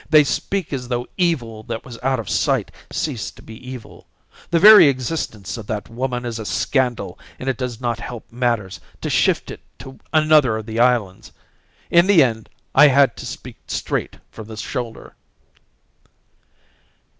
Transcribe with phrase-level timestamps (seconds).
[0.09, 4.07] They speak as though evil that was out of sight ceased to be evil.
[4.49, 8.79] The very existence of that woman is a scandal and it does not help matters
[9.01, 11.31] to shift it to another of the islands.
[11.91, 15.13] In the end I had to speak straight from the shoulder."